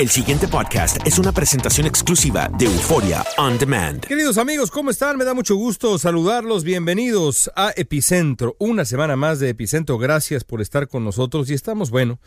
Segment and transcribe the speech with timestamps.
[0.00, 4.00] El siguiente podcast es una presentación exclusiva de Euforia On Demand.
[4.00, 5.18] Queridos amigos, ¿cómo están?
[5.18, 6.64] Me da mucho gusto saludarlos.
[6.64, 8.56] Bienvenidos a Epicentro.
[8.58, 9.98] Una semana más de Epicentro.
[9.98, 12.18] Gracias por estar con nosotros y estamos, bueno,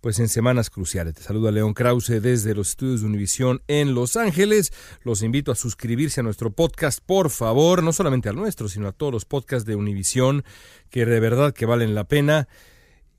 [0.00, 1.14] pues en semanas cruciales.
[1.14, 4.72] Te saluda León Krause desde los estudios de Univisión en Los Ángeles.
[5.04, 8.92] Los invito a suscribirse a nuestro podcast, por favor, no solamente al nuestro, sino a
[8.92, 10.42] todos los podcasts de Univisión,
[10.90, 12.48] que de verdad que valen la pena.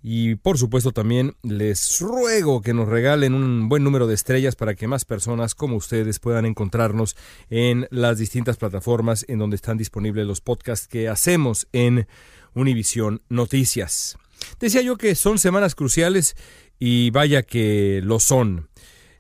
[0.04, 4.74] Y por supuesto también les ruego que nos regalen un buen número de estrellas para
[4.74, 7.16] que más personas como ustedes puedan encontrarnos
[7.50, 12.08] en las distintas plataformas en donde están disponibles los podcasts que hacemos en
[12.56, 14.18] Univisión Noticias.
[14.60, 16.36] Decía yo que son semanas cruciales
[16.80, 18.70] y vaya que lo son.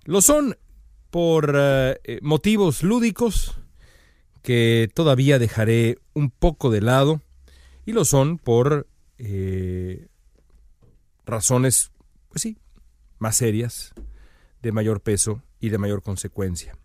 [0.03, 0.58] Lo son
[1.12, 3.56] por eh, motivos lúdicos
[4.42, 7.22] que todavía dejaré un poco de lado
[7.86, 8.88] y lo son por
[9.19, 10.08] eh,
[11.26, 11.92] razones,
[12.30, 12.58] pues sí,
[13.20, 13.94] más serias,
[14.62, 16.78] de mayor peso y de mayor consecuencia.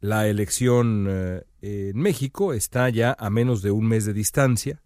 [0.00, 4.82] La elección eh, en México está ya a menos de un mes de distancia.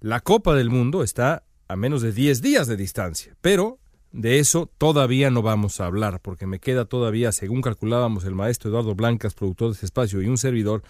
[0.00, 3.36] La Copa del Mundo está a menos de 10 días de distancia.
[3.40, 3.78] Pero
[4.12, 8.70] de eso todavía no vamos a hablar, porque me queda todavía, según calculábamos el maestro
[8.70, 10.82] Eduardo Blancas, productor de este espacio, y un servidor,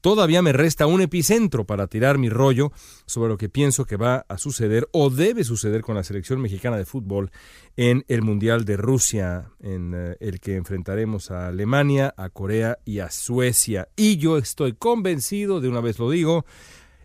[0.00, 2.72] todavía me resta un epicentro para tirar mi rollo
[3.06, 6.76] sobre lo que pienso que va a suceder o debe suceder con la selección mexicana
[6.76, 7.30] de fútbol
[7.76, 12.98] en el Mundial de Rusia, en eh, el que enfrentaremos a Alemania, a Corea y
[12.98, 13.88] a Suecia.
[13.96, 16.44] Y yo estoy convencido, de una vez lo digo,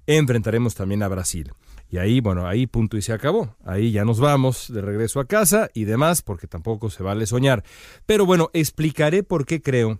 [0.07, 1.53] enfrentaremos también a Brasil.
[1.89, 3.55] Y ahí, bueno, ahí punto y se acabó.
[3.65, 7.63] Ahí ya nos vamos de regreso a casa y demás, porque tampoco se vale soñar.
[8.05, 9.99] Pero bueno, explicaré por qué creo.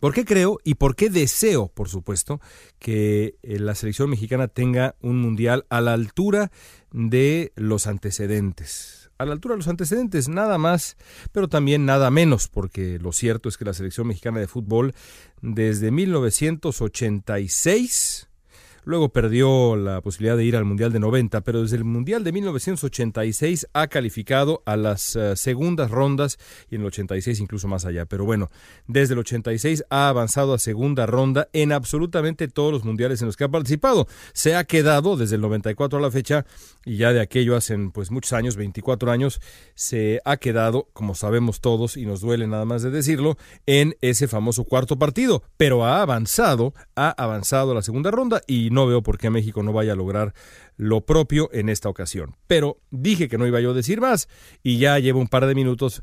[0.00, 2.40] ¿Por qué creo y por qué deseo, por supuesto,
[2.78, 6.50] que eh, la selección mexicana tenga un mundial a la altura
[6.92, 9.10] de los antecedentes?
[9.18, 10.98] A la altura de los antecedentes, nada más,
[11.32, 14.94] pero también nada menos, porque lo cierto es que la selección mexicana de fútbol
[15.40, 18.28] desde 1986
[18.86, 22.30] Luego perdió la posibilidad de ir al Mundial de 90, pero desde el Mundial de
[22.30, 26.38] 1986 ha calificado a las uh, segundas rondas
[26.70, 28.06] y en el 86 incluso más allá.
[28.06, 28.48] Pero bueno,
[28.86, 33.36] desde el 86 ha avanzado a segunda ronda en absolutamente todos los mundiales en los
[33.36, 34.06] que ha participado.
[34.32, 36.46] Se ha quedado desde el 94 a la fecha
[36.84, 39.40] y ya de aquello hacen pues muchos años, 24 años,
[39.74, 43.36] se ha quedado, como sabemos todos y nos duele nada más de decirlo,
[43.66, 48.70] en ese famoso cuarto partido, pero ha avanzado, ha avanzado a la segunda ronda y
[48.76, 50.34] no veo por qué México no vaya a lograr
[50.76, 52.36] lo propio en esta ocasión.
[52.46, 54.28] Pero dije que no iba yo a decir más
[54.62, 56.02] y ya llevo un par de minutos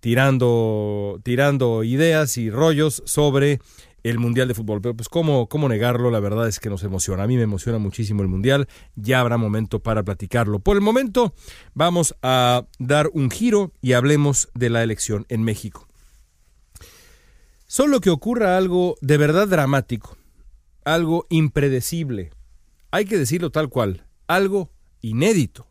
[0.00, 3.60] tirando, tirando ideas y rollos sobre
[4.02, 4.80] el Mundial de Fútbol.
[4.82, 7.22] Pero pues ¿cómo, cómo negarlo, la verdad es que nos emociona.
[7.22, 8.68] A mí me emociona muchísimo el Mundial.
[8.94, 10.58] Ya habrá momento para platicarlo.
[10.58, 11.34] Por el momento
[11.74, 15.88] vamos a dar un giro y hablemos de la elección en México.
[17.66, 20.18] Solo que ocurra algo de verdad dramático,
[20.84, 22.30] algo impredecible,
[22.90, 24.70] hay que decirlo tal cual, algo
[25.00, 25.66] inédito.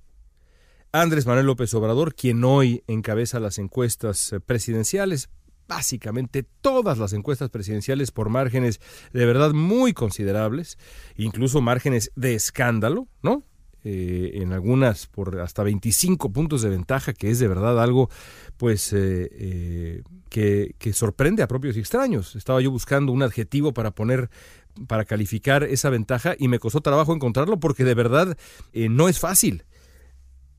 [0.92, 5.30] Andrés Manuel López Obrador, quien hoy encabeza las encuestas presidenciales,
[5.68, 8.82] básicamente todas las encuestas presidenciales por márgenes
[9.14, 10.78] de verdad muy considerables,
[11.16, 13.46] incluso márgenes de escándalo, ¿no?
[13.84, 18.12] Eh, en algunas por hasta 25 puntos de ventaja, que es de verdad algo
[18.58, 22.36] pues eh, eh, que, que, sorprende a propios y extraños.
[22.36, 24.30] Estaba yo buscando un adjetivo para poner,
[24.88, 28.38] para calificar esa ventaja y me costó trabajo encontrarlo porque de verdad
[28.74, 29.64] no es fácil.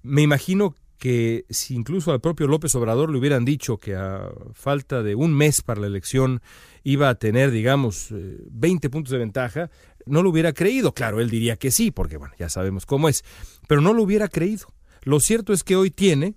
[0.03, 5.03] Me imagino que si incluso al propio López Obrador le hubieran dicho que a falta
[5.03, 6.41] de un mes para la elección
[6.85, 9.71] iba a tener, digamos, 20 puntos de ventaja,
[10.07, 10.95] no lo hubiera creído.
[10.95, 13.25] Claro, él diría que sí, porque bueno, ya sabemos cómo es,
[13.67, 14.69] pero no lo hubiera creído.
[15.03, 16.37] Lo cierto es que hoy tiene,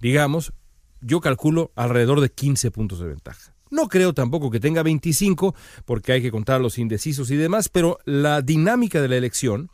[0.00, 0.54] digamos,
[1.02, 3.51] yo calculo alrededor de 15 puntos de ventaja.
[3.72, 5.54] No creo tampoco que tenga 25,
[5.86, 9.70] porque hay que contar los indecisos y demás, pero la dinámica de la elección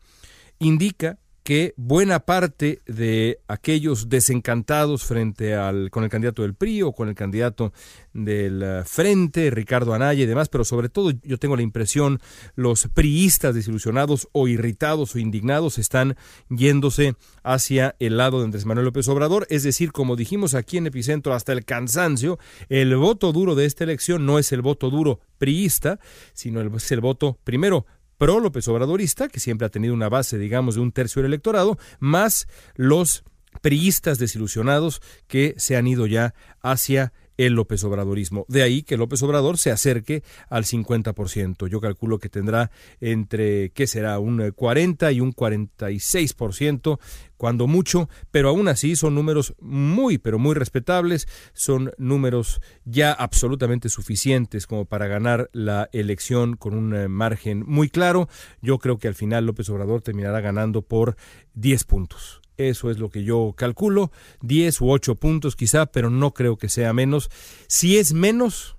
[0.60, 1.18] indica
[1.48, 7.08] que buena parte de aquellos desencantados frente al con el candidato del PRI o con
[7.08, 7.72] el candidato
[8.12, 12.20] del eh, Frente, Ricardo Anaya y demás, pero sobre todo yo tengo la impresión
[12.54, 16.18] los priistas desilusionados o irritados o indignados están
[16.50, 20.88] yéndose hacia el lado de Andrés Manuel López Obrador, es decir, como dijimos aquí en
[20.88, 25.20] Epicentro hasta el cansancio, el voto duro de esta elección no es el voto duro
[25.38, 25.98] priista,
[26.34, 27.86] sino es el voto primero
[28.18, 31.78] pro López Obradorista, que siempre ha tenido una base, digamos, de un tercio del electorado,
[32.00, 33.24] más los
[33.62, 38.44] priistas desilusionados que se han ido ya hacia el López Obradorismo.
[38.48, 41.68] De ahí que López Obrador se acerque al 50%.
[41.68, 42.70] Yo calculo que tendrá
[43.00, 44.18] entre, ¿qué será?
[44.18, 46.98] Un 40 y un 46%,
[47.38, 53.88] cuando mucho, pero aún así son números muy, pero muy respetables, son números ya absolutamente
[53.88, 58.28] suficientes como para ganar la elección con un eh, margen muy claro.
[58.60, 61.16] Yo creo que al final López Obrador terminará ganando por
[61.54, 62.42] 10 puntos.
[62.58, 64.10] Eso es lo que yo calculo,
[64.42, 67.30] 10 u 8 puntos quizá, pero no creo que sea menos.
[67.68, 68.76] Si es menos,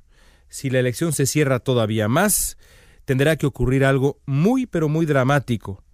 [0.49, 2.57] si la elección se cierra todavía más,
[3.05, 5.85] tendrá que ocurrir algo muy, pero muy dramático,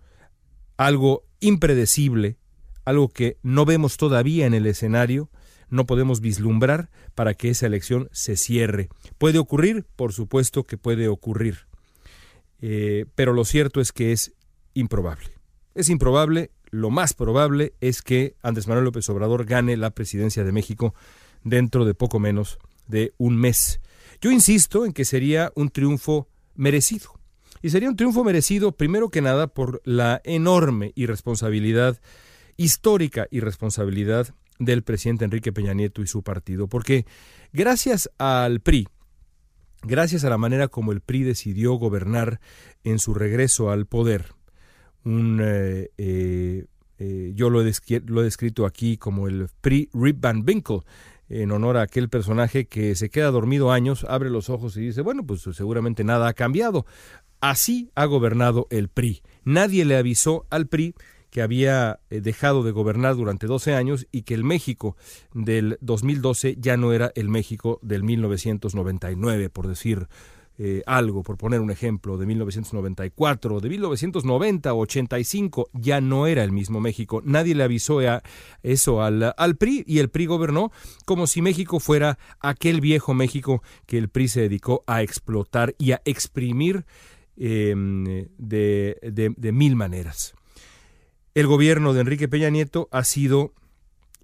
[0.78, 2.40] algo impredecible,
[2.86, 5.30] algo que no vemos todavía en el escenario,
[5.70, 8.90] no podemos vislumbrar para que esa elección se cierre.
[9.20, 9.86] ¿Puede ocurrir?
[9.96, 11.68] Por supuesto que puede ocurrir.
[12.62, 14.34] Eh, pero lo cierto es que es
[14.74, 15.30] improbable.
[15.76, 20.52] Es improbable lo más probable es que Andrés Manuel López Obrador gane la presidencia de
[20.52, 20.94] México
[21.44, 23.80] dentro de poco menos de un mes.
[24.20, 27.12] Yo insisto en que sería un triunfo merecido.
[27.62, 32.00] Y sería un triunfo merecido primero que nada por la enorme irresponsabilidad,
[32.58, 36.68] histórica irresponsabilidad del presidente Enrique Peña Nieto y su partido.
[36.68, 37.06] Porque
[37.54, 38.90] gracias al PRI,
[39.82, 42.42] gracias a la manera como el PRI decidió gobernar
[42.84, 44.34] en su regreso al poder,
[45.06, 46.66] un, eh, eh,
[46.98, 47.74] eh, yo lo he,
[48.06, 50.82] lo he, descrito aquí como el Pre Rip Van Winkle,
[51.30, 55.02] en honor a aquel personaje que se queda dormido años, abre los ojos y dice,
[55.02, 56.86] bueno, pues seguramente nada ha cambiado.
[57.42, 59.22] Así ha gobernado el PRI.
[59.44, 60.96] Nadie le avisó al PRI
[61.30, 64.96] que había dejado de gobernar durante 12 años y que el México
[65.34, 70.08] del 2012 ya no era el México del 1999, por decir
[70.58, 76.44] eh, algo, por poner un ejemplo, de 1994, de 1990 o 85, ya no era
[76.44, 77.22] el mismo México.
[77.26, 78.24] Nadie le avisó a
[78.64, 80.72] eso al, al, PRI y el PRI gobernó
[81.06, 85.92] como si México fuera aquel viejo México que el PRI se dedicó a explotar y
[85.92, 86.86] a exprimir
[87.36, 87.74] eh,
[88.38, 90.36] de, de, de mil maneras.
[91.34, 93.54] El gobierno de Enrique Peña Nieto ha sido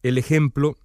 [0.02, 0.78] el ejemplo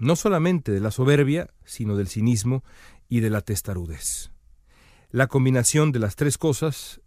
[0.00, 2.64] no solamente de la soberbia, sino del cinismo
[3.08, 4.30] y de la testarudez.
[5.10, 7.00] La combinación de las tres cosas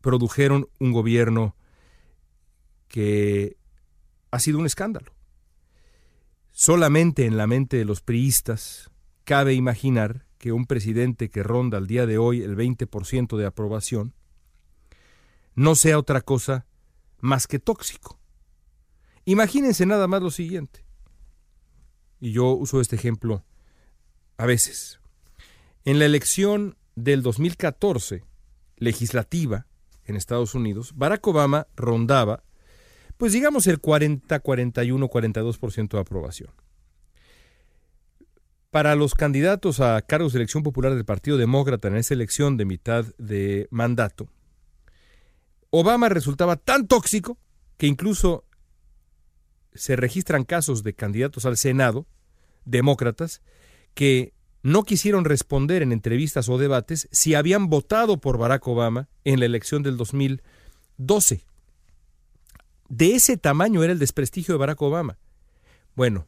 [0.00, 1.56] produjeron un gobierno
[2.88, 3.56] que
[4.30, 5.12] ha sido un escándalo.
[6.50, 8.90] Solamente en la mente de los priistas
[9.24, 14.14] cabe imaginar que un presidente que ronda al día de hoy el 20% de aprobación
[15.54, 16.66] no sea otra cosa
[17.20, 18.18] más que tóxico.
[19.24, 20.84] Imagínense nada más lo siguiente.
[22.18, 23.44] Y yo uso este ejemplo
[24.38, 24.99] a veces.
[25.90, 28.22] En la elección del 2014,
[28.76, 29.66] legislativa
[30.04, 32.44] en Estados Unidos, Barack Obama rondaba,
[33.16, 36.50] pues digamos el 40, 41, 42% de aprobación.
[38.70, 42.66] Para los candidatos a cargos de elección popular del Partido Demócrata en esa elección de
[42.66, 44.28] mitad de mandato,
[45.70, 47.36] Obama resultaba tan tóxico
[47.78, 48.44] que incluso
[49.74, 52.06] se registran casos de candidatos al Senado,
[52.64, 53.42] demócratas,
[53.94, 59.40] que no quisieron responder en entrevistas o debates si habían votado por Barack Obama en
[59.40, 61.44] la elección del 2012.
[62.88, 65.18] De ese tamaño era el desprestigio de Barack Obama.
[65.94, 66.26] Bueno,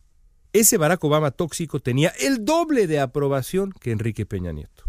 [0.53, 4.85] ese Barack Obama tóxico tenía el doble de aprobación que Enrique Peña Nieto.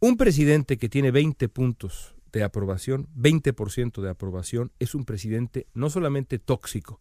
[0.00, 5.88] Un presidente que tiene 20 puntos de aprobación, 20% de aprobación, es un presidente no
[5.88, 7.00] solamente tóxico,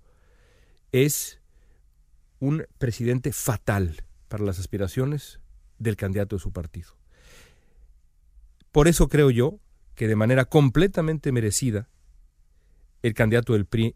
[0.92, 1.42] es
[2.39, 4.03] un presidente fatal
[4.34, 5.40] para las aspiraciones
[5.78, 6.88] del candidato de su partido.
[8.72, 9.60] Por eso creo yo
[9.94, 11.88] que de manera completamente merecida
[13.04, 13.96] el candidato del PRI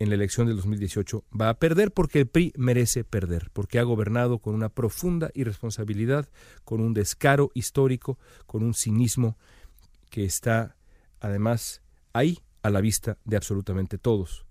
[0.00, 3.84] en la elección del 2018 va a perder porque el PRI merece perder, porque ha
[3.84, 6.28] gobernado con una profunda irresponsabilidad,
[6.64, 9.38] con un descaro histórico, con un cinismo
[10.10, 10.74] que está
[11.20, 11.80] además
[12.12, 14.46] ahí a la vista de absolutamente todos.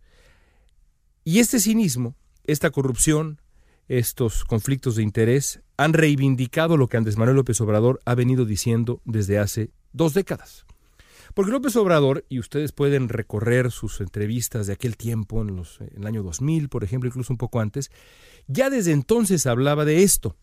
[1.25, 2.15] Y este cinismo,
[2.45, 3.41] esta corrupción,
[3.87, 9.01] estos conflictos de interés han reivindicado lo que Andrés Manuel López Obrador ha venido diciendo
[9.05, 10.65] desde hace dos décadas.
[11.33, 16.01] Porque López Obrador, y ustedes pueden recorrer sus entrevistas de aquel tiempo, en, los, en
[16.01, 17.91] el año 2000, por ejemplo, incluso un poco antes,
[18.47, 20.37] ya desde entonces hablaba de esto.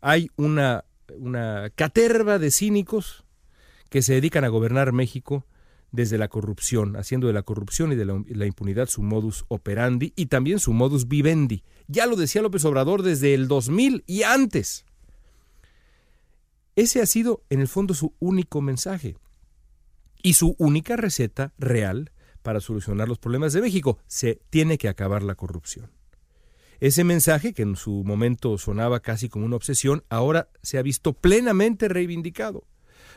[0.00, 0.84] Hay una,
[1.16, 3.24] una caterva de cínicos
[3.88, 5.46] que se dedican a gobernar México
[5.92, 10.26] desde la corrupción, haciendo de la corrupción y de la, impunidad su modus operandi y
[10.26, 11.62] también su modus vivendi.
[11.86, 14.86] Ya lo decía López Obrador desde el 2000 y antes.
[16.74, 19.16] Ese ha sido, en el fondo, su único mensaje
[20.22, 22.10] y su única receta real
[22.42, 23.98] para solucionar los problemas de México.
[24.06, 25.90] Se tiene que acabar la corrupción.
[26.80, 31.12] Ese mensaje, que en su momento sonaba casi como una obsesión, ahora se ha visto
[31.12, 32.64] plenamente reivindicado.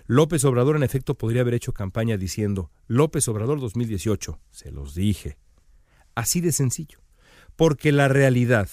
[0.07, 5.37] López Obrador en efecto podría haber hecho campaña diciendo López Obrador 2018, se los dije.
[6.13, 6.99] Así de sencillo.
[7.55, 8.69] Porque la realidad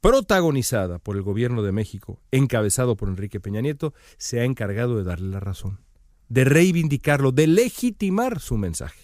[0.00, 5.02] protagonizada por el gobierno de México, encabezado por Enrique Peña Nieto, se ha encargado de
[5.02, 5.80] darle la razón,
[6.28, 9.02] de reivindicarlo, de legitimar su mensaje.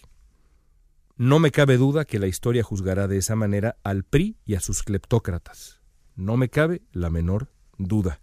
[1.16, 4.61] No me cabe duda que la historia juzgará de esa manera al PRI y a
[4.61, 5.81] sus cleptócratas.
[6.14, 8.21] No me cabe la menor duda.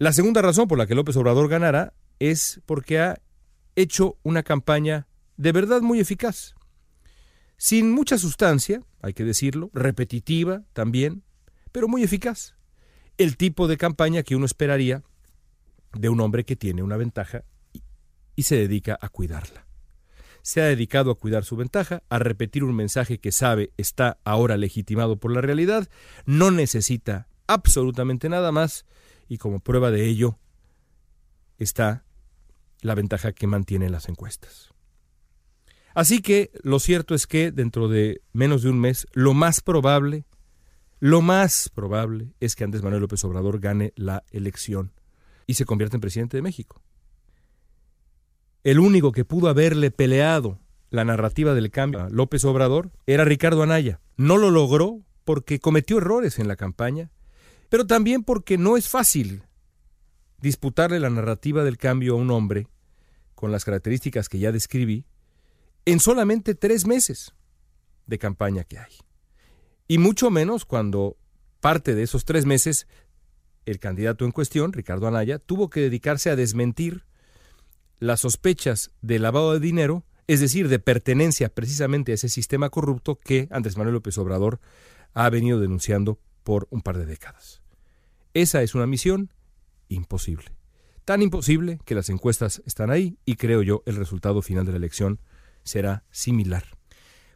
[0.00, 3.20] La segunda razón por la que López Obrador ganará es porque ha
[3.76, 6.54] hecho una campaña de verdad muy eficaz.
[7.58, 11.22] Sin mucha sustancia, hay que decirlo, repetitiva también,
[11.70, 12.54] pero muy eficaz.
[13.18, 15.02] El tipo de campaña que uno esperaría
[15.92, 17.44] de un hombre que tiene una ventaja
[18.36, 19.66] y, se dedica a cuidarla.
[20.40, 24.56] Se ha dedicado a cuidar su ventaja, a repetir un mensaje que sabe está ahora
[24.56, 25.90] legitimado por la realidad,
[26.24, 28.86] no necesita absolutamente nada más
[29.30, 30.38] y como prueba de ello
[31.56, 32.04] está
[32.82, 34.74] la ventaja que mantiene las encuestas.
[35.94, 40.24] Así que lo cierto es que dentro de menos de un mes, lo más probable,
[40.98, 44.92] lo más probable es que Andrés Manuel López Obrador gane la elección
[45.46, 46.82] y se convierta en presidente de México.
[48.64, 50.58] El único que pudo haberle peleado
[50.90, 54.00] la narrativa del cambio a López Obrador era Ricardo Anaya.
[54.16, 57.12] No lo logró porque cometió errores en la campaña
[57.70, 59.44] pero también porque no es fácil
[60.40, 62.66] disputarle la narrativa del cambio a un hombre
[63.34, 65.06] con las características que ya describí
[65.86, 67.34] en solamente tres meses
[68.06, 68.92] de campaña que hay.
[69.88, 71.16] Y mucho menos cuando
[71.60, 72.86] parte de esos tres meses
[73.66, 77.04] el candidato en cuestión, Ricardo Anaya, tuvo que dedicarse a desmentir
[77.98, 83.18] las sospechas de lavado de dinero, es decir, de pertenencia precisamente a ese sistema corrupto
[83.18, 84.60] que Andrés Manuel López Obrador
[85.12, 87.59] ha venido denunciando por un par de décadas.
[88.34, 89.32] Esa es una misión
[89.88, 90.52] imposible.
[91.04, 94.78] Tan imposible que las encuestas están ahí y creo yo el resultado final de la
[94.78, 95.20] elección
[95.64, 96.64] será similar.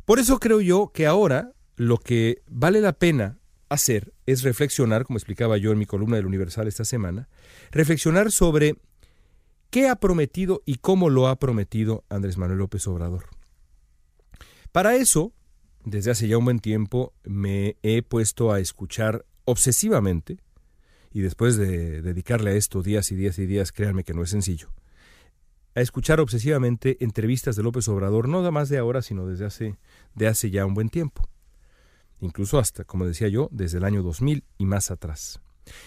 [0.05, 5.19] Por eso creo yo que ahora lo que vale la pena hacer es reflexionar, como
[5.19, 7.29] explicaba yo en mi columna del Universal esta semana,
[7.73, 8.77] reflexionar sobre
[9.71, 13.25] qué ha prometido y cómo lo ha prometido Andrés Manuel López Obrador.
[14.71, 15.33] Para eso,
[15.85, 20.44] desde hace ya un buen tiempo me he puesto a escuchar obsesivamente
[21.15, 24.31] y después de dedicarle a esto días y días y días, créanme que no es
[24.31, 24.75] sencillo,
[25.77, 29.79] a escuchar obsesivamente entrevistas de López Obrador, no nada más de ahora, sino desde hace,
[30.27, 31.29] hace ya un buen tiempo.
[32.21, 35.41] Incluso hasta, como decía yo, desde el año 2000 y más atrás.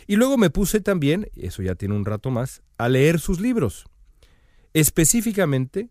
[0.08, 3.86] Y luego me puse también, eso ya tiene un rato más, a leer sus libros.
[4.74, 5.90] específicamente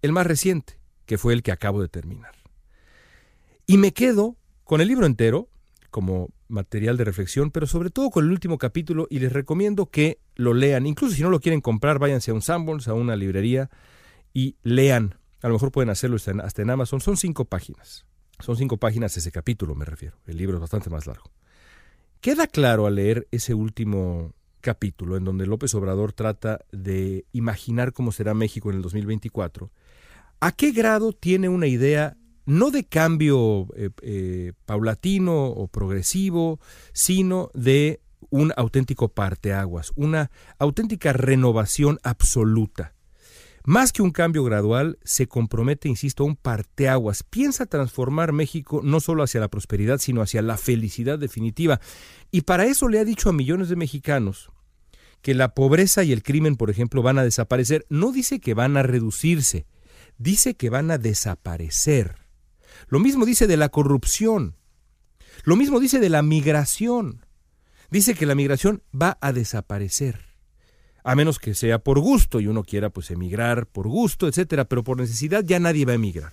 [0.00, 2.34] el más reciente, que fue el que acabo de terminar.
[3.66, 5.48] Y me quedo con el libro entero
[5.94, 10.18] como material de reflexión, pero sobre todo con el último capítulo y les recomiendo que
[10.34, 10.88] lo lean.
[10.88, 13.70] Incluso si no lo quieren comprar, váyanse a un Sanborns, a una librería
[14.32, 15.20] y lean.
[15.40, 17.00] A lo mejor pueden hacerlo hasta en Amazon.
[17.00, 18.06] Son cinco páginas.
[18.40, 20.16] Son cinco páginas ese capítulo, me refiero.
[20.26, 21.30] El libro es bastante más largo.
[22.20, 24.32] Queda claro al leer ese último
[24.62, 29.70] capítulo en donde López Obrador trata de imaginar cómo será México en el 2024,
[30.40, 36.60] a qué grado tiene una idea no de cambio eh, eh, paulatino o progresivo,
[36.92, 42.94] sino de un auténtico parteaguas, una auténtica renovación absoluta.
[43.66, 47.22] Más que un cambio gradual, se compromete, insisto, a un parteaguas.
[47.22, 51.80] Piensa transformar México no solo hacia la prosperidad, sino hacia la felicidad definitiva.
[52.30, 54.50] Y para eso le ha dicho a millones de mexicanos
[55.22, 57.86] que la pobreza y el crimen, por ejemplo, van a desaparecer.
[57.88, 59.64] No dice que van a reducirse,
[60.18, 62.23] dice que van a desaparecer.
[62.88, 64.56] Lo mismo dice de la corrupción.
[65.44, 67.24] Lo mismo dice de la migración.
[67.90, 70.20] Dice que la migración va a desaparecer.
[71.02, 74.82] A menos que sea por gusto y uno quiera pues emigrar por gusto, etcétera, pero
[74.82, 76.32] por necesidad ya nadie va a emigrar.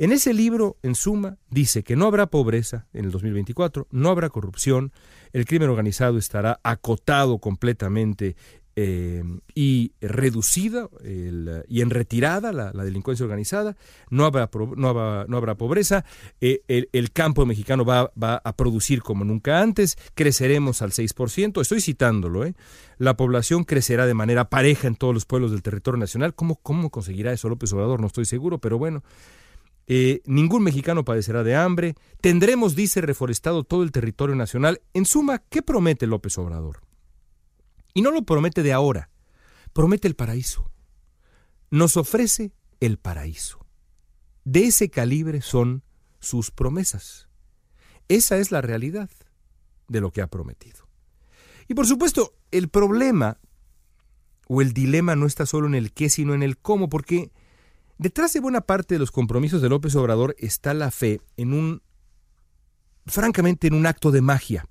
[0.00, 4.30] En ese libro, en suma, dice que no habrá pobreza en el 2024, no habrá
[4.30, 4.92] corrupción,
[5.34, 8.34] el crimen organizado estará acotado completamente
[8.76, 10.88] eh, y reducida
[11.68, 13.76] y en retirada la, delincuencia organizada,
[14.10, 16.04] no habrá, no habrá, pobreza,
[16.40, 22.44] eh, el, campo mexicano va, a producir como nunca antes, creceremos al 6%, estoy citándolo,
[22.44, 22.54] ¿eh?
[22.96, 26.90] la población crecerá de manera pareja en todos los pueblos del territorio nacional, ¿cómo, cómo
[26.90, 28.00] conseguirá eso López Obrador?
[28.00, 29.02] No estoy seguro, pero bueno.
[30.26, 34.80] ningún mexicano padecerá de hambre, tendremos, dice, reforestado todo el territorio nacional.
[34.94, 36.89] En suma, ¿qué promete López Obrador?
[37.94, 39.10] Y no lo promete de ahora,
[39.72, 40.70] promete el paraíso.
[41.70, 43.66] Nos ofrece el paraíso.
[44.44, 45.82] De ese calibre son
[46.18, 47.28] sus promesas.
[48.08, 49.10] Esa es la realidad
[49.88, 50.88] de lo que ha prometido.
[51.68, 53.38] Y por supuesto, el problema
[54.48, 57.30] o el dilema no está solo en el qué, sino en el cómo, porque
[57.98, 61.82] detrás de buena parte de los compromisos de López Obrador está la fe en un,
[63.06, 64.66] francamente, en un acto de magia.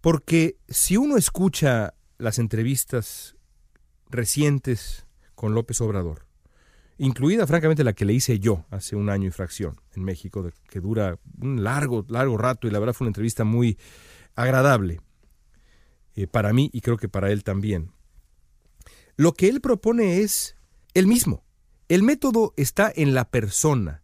[0.00, 3.36] Porque si uno escucha las entrevistas
[4.10, 6.26] recientes con López Obrador,
[6.98, 10.80] incluida francamente la que le hice yo hace un año y fracción en México, que
[10.80, 13.78] dura un largo, largo rato y la verdad fue una entrevista muy
[14.34, 15.00] agradable
[16.14, 17.92] eh, para mí y creo que para él también.
[19.16, 20.56] Lo que él propone es
[20.94, 21.44] el mismo.
[21.88, 24.02] El método está en la persona.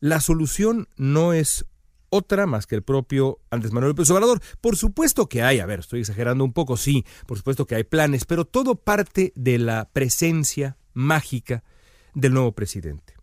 [0.00, 1.66] La solución no es
[2.12, 4.40] otra más que el propio Andrés Manuel López Obrador.
[4.60, 7.84] Por supuesto que hay, a ver, estoy exagerando un poco, sí, por supuesto que hay
[7.84, 11.64] planes, pero todo parte de la presencia mágica
[12.12, 13.14] del nuevo presidente.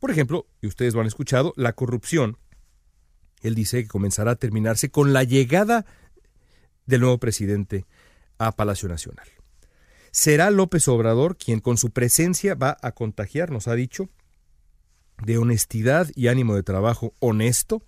[0.00, 2.36] Por ejemplo, y ustedes lo han escuchado, la corrupción,
[3.42, 5.86] él dice que comenzará a terminarse con la llegada
[6.84, 7.86] del nuevo presidente
[8.38, 9.28] a Palacio Nacional.
[10.10, 14.08] Será López Obrador quien con su presencia va a contagiar, nos ha dicho,
[15.22, 17.84] de honestidad y ánimo de trabajo honesto,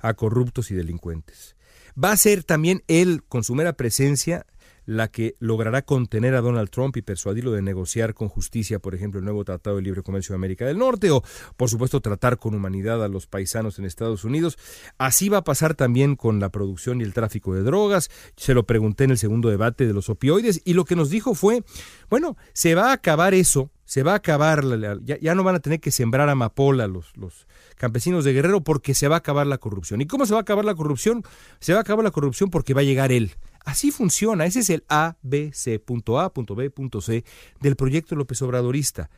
[0.00, 1.56] a corruptos y delincuentes.
[2.02, 4.46] Va a ser también él, con su mera presencia,
[4.86, 9.18] la que logrará contener a Donald Trump y persuadirlo de negociar con justicia, por ejemplo,
[9.18, 11.22] el nuevo Tratado de Libre Comercio de América del Norte, o,
[11.56, 14.58] por supuesto, tratar con humanidad a los paisanos en Estados Unidos.
[14.98, 18.10] Así va a pasar también con la producción y el tráfico de drogas.
[18.36, 21.34] Se lo pregunté en el segundo debate de los opioides, y lo que nos dijo
[21.34, 21.62] fue,
[22.08, 24.62] bueno, se va a acabar eso, se va a acabar,
[25.02, 29.08] ya, no van a tener que sembrar amapola los, los campesinos de Guerrero porque se
[29.08, 30.00] va a acabar la corrupción.
[30.00, 31.24] ¿Y cómo se va a acabar la corrupción?
[31.58, 33.32] Se va a acabar la corrupción porque va a llegar él.
[33.64, 37.24] Así funciona, ese es el A, B, C, punto A, punto B, punto C
[37.60, 39.10] del proyecto López Obradorista.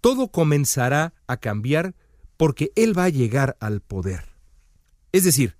[0.00, 1.96] Todo comenzará a cambiar
[2.36, 4.26] porque él va a llegar al poder.
[5.10, 5.56] Es decir,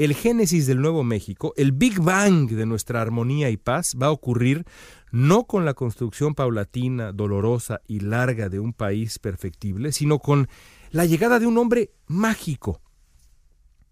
[0.00, 4.12] el génesis del Nuevo México, el Big Bang de nuestra armonía y paz va a
[4.12, 4.64] ocurrir
[5.12, 10.48] no con la construcción paulatina, dolorosa y larga de un país perfectible, sino con
[10.90, 12.80] la llegada de un hombre mágico.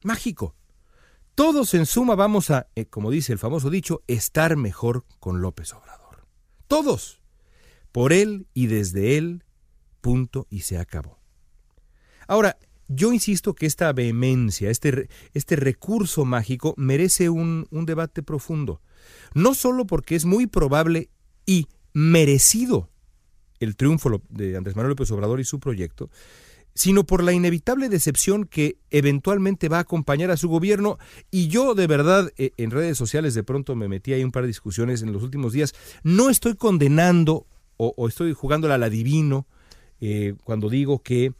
[0.03, 0.55] Mágico,
[1.35, 5.75] todos en suma vamos a, eh, como dice el famoso dicho, estar mejor con López
[5.75, 6.27] Obrador.
[6.69, 7.21] Todos.
[7.93, 9.45] Por él y desde él,
[10.01, 11.19] punto y se acabó.
[12.27, 12.57] Ahora,
[12.89, 18.81] yo insisto que esta vehemencia, este, este recurso mágico merece un, un debate profundo.
[19.35, 21.11] No solo porque es muy probable
[21.47, 22.89] y merecido
[23.61, 26.11] el triunfo de Andrés Manuel López Obrador y su proyecto,
[26.75, 30.99] sino por la inevitable decepción que eventualmente va a acompañar a su gobierno.
[31.31, 34.43] Y yo de verdad eh, en redes sociales de pronto me metí ahí un par
[34.45, 35.75] de discusiones en los últimos días.
[36.05, 37.47] No estoy condenando
[37.77, 39.47] o, estoy jugándola al adivino
[40.01, 41.33] eh, cuando digo que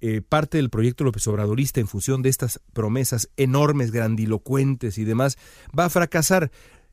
[0.00, 5.38] eh, parte del proyecto López Obradorista en función de estas promesas enormes, grandilocuentes y demás,
[5.76, 6.50] va a fracasar.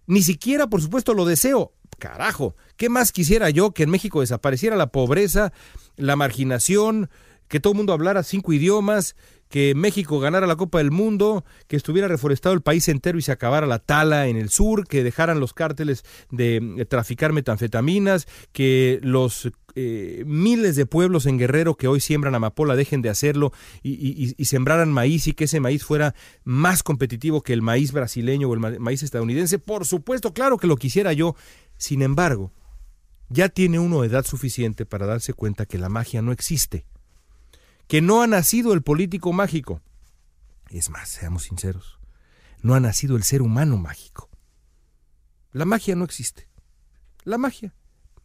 [0.08, 1.74] Ni siquiera, por supuesto, lo deseo.
[2.00, 5.54] Carajo, ¿qué más quisiera yo que en México desapareciera la pobreza,
[5.98, 7.10] la marginación,
[7.48, 9.16] que todo el mundo hablara cinco idiomas,
[9.50, 13.32] que México ganara la Copa del Mundo, que estuviera reforestado el país entero y se
[13.32, 19.52] acabara la tala en el sur, que dejaran los cárteles de traficar metanfetaminas, que los
[19.76, 24.36] eh, miles de pueblos en Guerrero que hoy siembran amapola dejen de hacerlo y, y,
[24.38, 28.54] y, sembraran maíz y que ese maíz fuera más competitivo que el maíz brasileño o
[28.54, 29.58] el maíz estadounidense.
[29.58, 31.36] Por supuesto, claro que lo quisiera yo.
[31.78, 32.52] Sin embargo,
[33.30, 36.86] ya tiene uno edad suficiente para darse cuenta que la magia no existe
[37.90, 39.82] que no ha nacido el político mágico.
[40.70, 42.00] Es más, seamos sinceros,
[42.62, 44.30] no ha nacido el ser humano mágico.
[45.52, 46.48] La magia no existe.
[47.24, 47.74] La magia,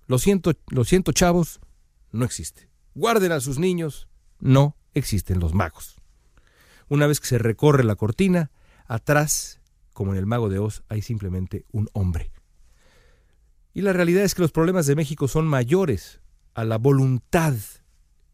[0.07, 1.61] lo siento, lo siento chavos,
[2.13, 2.69] no existe.
[2.95, 4.07] Guarden a sus niños,
[4.39, 5.97] no existen los magos.
[6.91, 8.51] Una vez que se recorre la cortina,
[8.87, 9.63] atrás,
[9.95, 12.33] como en el mago de Oz, hay simplemente un hombre.
[13.73, 16.21] Y la realidad es que los problemas de México son mayores
[16.53, 17.55] a la voluntad,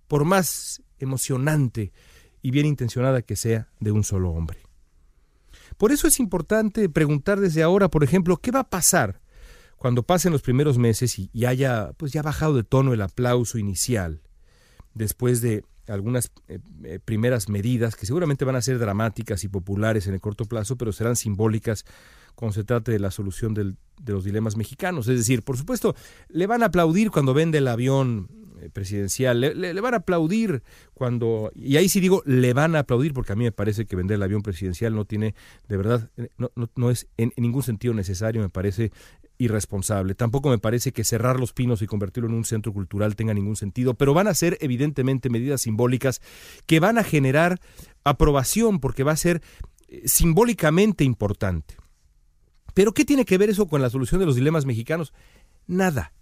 [0.09, 1.93] por más emocionante
[2.43, 4.59] y bien intencionada que sea de un solo hombre.
[5.77, 9.21] Por eso es importante preguntar desde ahora, por ejemplo, ¿qué va a pasar
[9.77, 14.21] cuando pasen los primeros meses y, haya pues ya bajado de tono el aplauso inicial
[14.95, 20.07] después de algunas eh, eh, primeras medidas que seguramente van a ser dramáticas y populares
[20.07, 21.87] en el corto plazo, pero serán simbólicas
[22.35, 23.75] cuando se trate de la solución de
[24.07, 25.09] los dilemas mexicanos.
[25.09, 25.97] Es decir, por supuesto,
[26.29, 28.29] le van a aplaudir cuando vende el avión
[28.69, 29.41] presidencial.
[29.41, 33.37] Le, van a aplaudir cuando, y ahí sí digo, le van a aplaudir porque a
[33.37, 35.35] mí me parece que vender el avión presidencial no tiene,
[35.69, 38.93] de verdad, eh, no, no, es en, ningún sentido necesario, me parece
[39.39, 40.15] irresponsable.
[40.15, 43.57] Tampoco me parece que cerrar los pinos y convertirlo en un centro cultural tenga ningún
[43.57, 46.21] sentido, pero van a ser evidentemente medidas simbólicas
[46.67, 47.59] que van a generar
[48.05, 49.41] aprobación porque va a ser
[49.89, 51.77] eh, simbólicamente importante.
[52.75, 55.13] Pero ¿qué tiene que ver eso con la solución de los dilemas mexicanos?
[55.67, 56.13] Nada,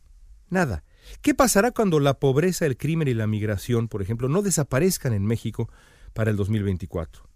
[0.48, 0.85] nada.
[1.23, 5.25] ¿Qué pasará cuando la pobreza, el crimen y la migración, por ejemplo, no desaparezcan en
[5.25, 5.68] México
[6.12, 7.29] para el 2024?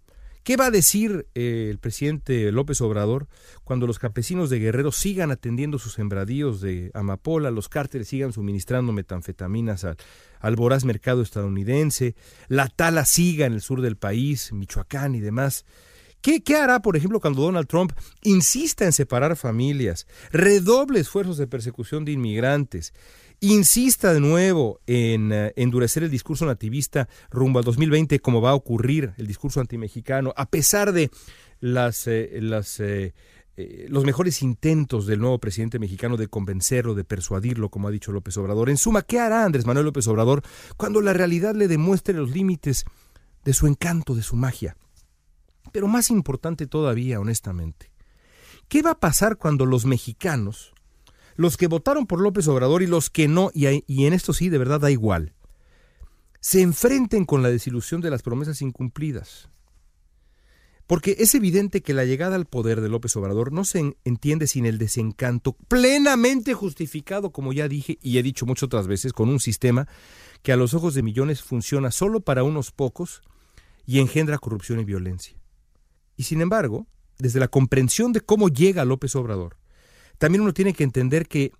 [0.43, 3.27] ¿Qué va a decir eh, el presidente López Obrador
[3.63, 8.91] cuando los campesinos de Guerrero sigan atendiendo sus sembradíos de amapola, los cárteles sigan suministrando
[8.91, 9.95] metanfetaminas al,
[10.41, 12.15] al voraz mercado estadounidense,
[12.49, 15.65] la tala siga en el sur del país, Michoacán y demás?
[16.21, 21.47] ¿Qué, ¿Qué, hará, por ejemplo, cuando Donald Trump insista en separar familias, redoble esfuerzos de
[21.47, 22.93] persecución de inmigrantes,
[23.51, 28.55] insista de nuevo en uh, endurecer el discurso nativista rumbo al 2020, como va a
[28.55, 31.09] ocurrir el discurso antimexicano, a pesar de
[31.59, 33.13] las, eh, las eh,
[33.55, 38.11] eh, los mejores intentos del nuevo presidente mexicano de convencerlo, de persuadirlo, como ha dicho
[38.11, 38.69] López Obrador.
[38.69, 40.41] En suma, ¿qué hará Andrés Manuel López Obrador
[40.75, 42.83] cuando la realidad le demuestre los límites
[43.45, 44.75] de su encanto, de su magia?
[45.71, 47.91] Pero más importante todavía, honestamente,
[48.67, 50.72] ¿qué va a pasar cuando los mexicanos,
[51.35, 54.57] los que votaron por López Obrador y los que no, y, en esto sí de
[54.57, 55.33] verdad da igual,
[56.39, 59.49] se enfrenten con la desilusión de las promesas incumplidas?
[60.85, 64.65] Porque es evidente que la llegada al poder de López Obrador no se entiende sin
[64.65, 69.39] el desencanto plenamente justificado, como ya dije y he dicho muchas otras veces, con un
[69.39, 69.87] sistema
[70.41, 73.21] que a los ojos de millones funciona solo para unos pocos
[73.85, 75.37] y engendra corrupción y violencia.
[76.17, 76.85] Y sin embargo,
[77.17, 79.57] desde la comprensión de cómo llega López Obrador,
[80.23, 81.51] también uno tiene que entender que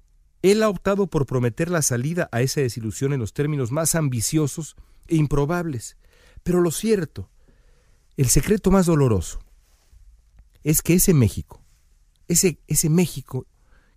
[0.42, 4.78] él ha optado por prometer la salida a esa desilusión en los términos más ambiciosos
[5.10, 5.98] e improbables.
[6.44, 7.30] Pero lo cierto,
[8.16, 9.42] el secreto más doloroso,
[10.64, 11.62] es que ese México,
[12.30, 13.48] ese, ese México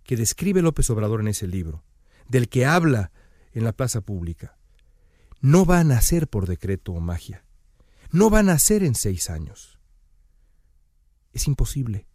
[0.03, 1.85] que describe López Obrador en ese libro,
[2.27, 3.13] del que habla
[3.53, 4.57] en la plaza pública,
[5.39, 7.45] no va a nacer por decreto o magia,
[8.11, 9.77] no va a nacer en seis años
[11.37, 12.05] es imposible.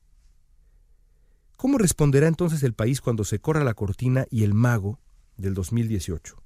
[1.63, 4.99] ¿Cómo responderá entonces el país cuando se corra la cortina y el mago
[5.37, 6.43] del 2018,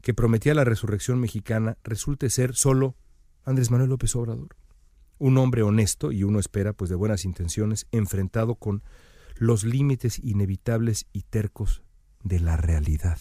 [0.00, 2.96] que prometía la resurrección mexicana, resulte ser solo
[3.44, 4.56] Andrés Manuel López Obrador?
[5.18, 8.82] Un hombre honesto, y uno espera, pues de buenas intenciones, enfrentado con
[9.36, 11.82] los límites inevitables y tercos
[12.22, 13.18] de la realidad.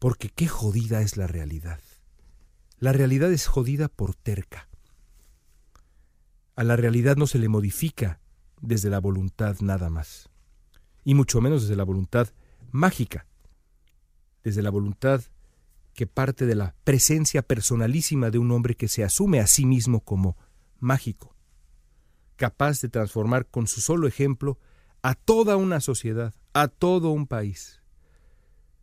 [0.00, 1.78] Porque qué jodida es la realidad.
[2.80, 4.68] La realidad es jodida por terca.
[6.56, 8.18] A la realidad no se le modifica
[8.62, 10.30] desde la voluntad nada más,
[11.04, 12.28] y mucho menos desde la voluntad
[12.70, 13.26] mágica,
[14.42, 15.20] desde la voluntad
[15.92, 20.00] que parte de la presencia personalísima de un hombre que se asume a sí mismo
[20.00, 20.38] como
[20.80, 21.36] mágico,
[22.36, 24.58] capaz de transformar con su solo ejemplo
[25.02, 27.82] a toda una sociedad, a todo un país.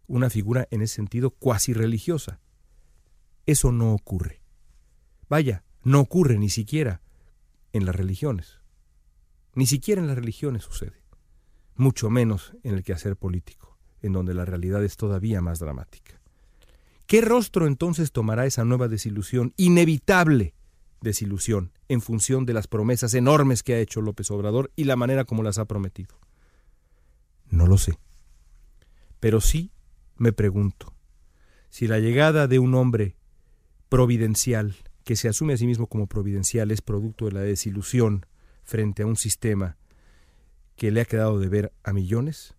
[0.08, 2.39] una figura en ese sentido cuasi religiosa.
[3.46, 4.42] Eso no ocurre.
[5.30, 7.02] Vaya, no ocurre ni siquiera
[7.74, 8.59] en las religiones.
[9.56, 11.04] Ni siquiera en las religiones sucede.
[11.76, 16.20] Mucho menos en el quehacer político, en donde la realidad es todavía más dramática.
[17.08, 20.54] ¿Qué rostro entonces tomará esa nueva desilusión, inevitable
[21.02, 25.26] desilusión, en función de las promesas enormes que ha hecho López Obrador y la manera
[25.26, 26.20] como las ha prometido?
[27.50, 27.98] No lo sé.
[29.20, 29.72] Pero sí
[30.18, 30.94] me pregunto
[31.70, 33.16] si la llegada de un hombre
[33.90, 38.26] providencial, que se asume a sí mismo como providencial, es producto de la desilusión
[38.69, 39.77] frente a un sistema
[40.75, 42.53] que le ha quedado de ver a millones,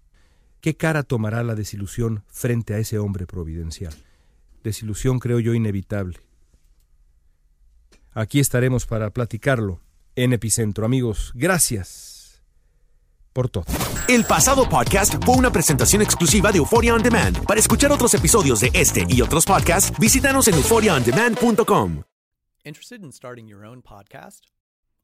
[0.61, 3.95] ¿qué cara tomará la desilusión frente a ese hombre providencial?
[4.63, 6.19] Desilusión creo yo inevitable.
[8.13, 9.81] Aquí estaremos para platicarlo
[10.17, 10.85] en Epicentro.
[10.85, 12.43] Amigos, gracias
[13.33, 13.65] por todo.
[14.09, 17.47] El pasado podcast fue una presentación exclusiva de Euphoria On Demand.
[17.47, 22.03] Para escuchar otros episodios de este y otros podcasts, visítanos en euphoriaondemand.com.
[22.65, 24.60] Interested in starting your own podcast?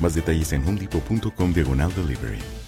[0.00, 2.59] Más detalles en homedepot.com diagonal delivery.